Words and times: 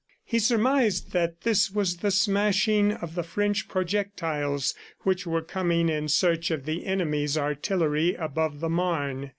He 0.25 0.39
surmised 0.39 1.11
that 1.11 1.41
this 1.41 1.69
was 1.69 1.97
the 1.97 2.09
smashing 2.09 2.91
of 2.91 3.13
the 3.13 3.21
French 3.21 3.67
projectiles 3.67 4.73
which 5.01 5.27
were 5.27 5.43
coming 5.43 5.89
in 5.89 6.07
search 6.07 6.49
of 6.49 6.65
the 6.65 6.87
enemy's 6.87 7.37
artillery 7.37 8.15
above 8.15 8.61
the 8.61 8.69
Marne. 8.69 9.29